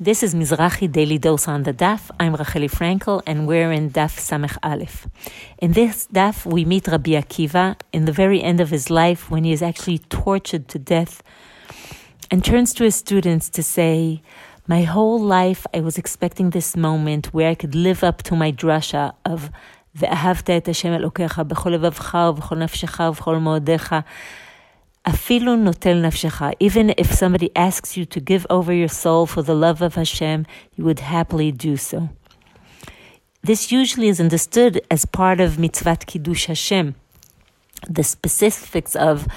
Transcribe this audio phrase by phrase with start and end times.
[0.00, 2.10] This is Mizrachi Daily Dose on the Daf.
[2.18, 5.06] I'm Racheli Frankel, and we're in Daf Samech Aleph.
[5.58, 9.44] In this Daf, we meet Rabbi Akiva in the very end of his life when
[9.44, 11.22] he is actually tortured to death
[12.28, 14.20] and turns to his students to say,
[14.66, 18.50] My whole life I was expecting this moment where I could live up to my
[18.50, 19.52] drasha of
[19.96, 23.94] ואהבת את השם אלוקיך בכל לבבך ובכל נפשך ובכל מאודיך
[25.06, 30.46] even if somebody asks you to give over your soul for the love of Hashem,
[30.76, 32.08] you would happily do so.
[33.42, 36.94] This usually is understood as part of mitzvat kiddush Hashem.
[37.86, 39.28] The specifics of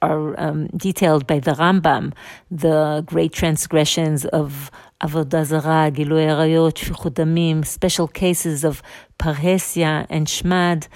[0.00, 2.12] are um, detailed by the Rambam,
[2.50, 4.70] the great transgressions of
[5.00, 8.82] avodah zarah, gilui arayot, shfichut special cases of
[9.18, 10.88] parhesia and shmad.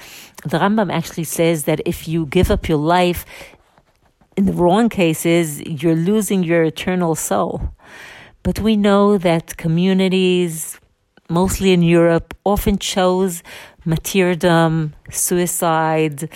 [0.43, 3.25] The Rambam actually says that if you give up your life
[4.37, 7.75] in the wrong cases, you're losing your eternal soul.
[8.43, 10.79] But we know that communities,
[11.29, 13.43] mostly in Europe, often chose
[13.85, 16.29] martyrdom, suicide,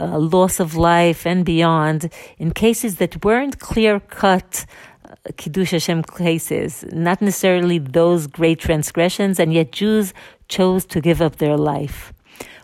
[0.00, 4.64] uh, loss of life, and beyond in cases that weren't clear cut.
[5.04, 10.14] Uh, Kiddush Hashem cases, not necessarily those great transgressions, and yet Jews
[10.48, 12.12] chose to give up their life.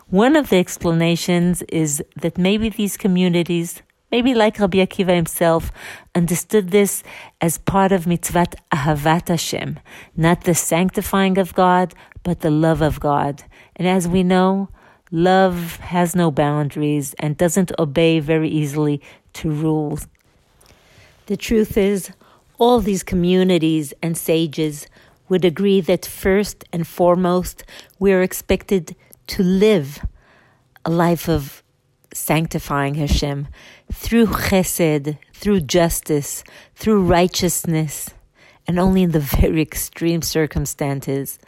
[0.07, 5.71] One of the explanations is that maybe these communities maybe like Rabbi Akiva himself,
[6.15, 7.03] understood this
[7.41, 9.79] as part of mitzvat ahavat Hashem,
[10.15, 11.93] not the sanctifying of God,
[12.23, 13.43] but the love of God.
[13.75, 14.69] And as we know,
[15.11, 19.01] love has no boundaries and doesn't obey very easily
[19.33, 20.07] to rules.
[21.27, 22.11] The truth is,
[22.57, 24.87] all these communities and sages
[25.29, 27.63] would agree that first and foremost,
[27.99, 28.95] we are expected
[29.27, 30.03] to live
[30.83, 31.63] a life of
[32.13, 33.47] sanctifying Hashem
[33.91, 36.43] through chesed, through justice,
[36.75, 38.09] through righteousness,
[38.67, 41.39] and only in the very extreme circumstances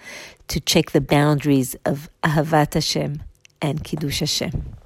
[0.48, 3.23] to check the boundaries of Ahavat Hashem
[3.62, 4.81] and Kiddush Hashem.